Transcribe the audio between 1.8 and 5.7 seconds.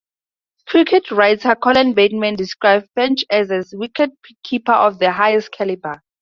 Bateman, described French as "a wicketkeeper of the highest